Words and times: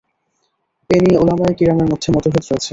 এ 0.89 0.97
নিয়ে 1.03 1.17
উলামায়ে 1.17 1.57
কিরামের 1.57 1.87
মধ্যে 1.91 2.09
মতভেদ 2.15 2.43
রয়েছে। 2.43 2.69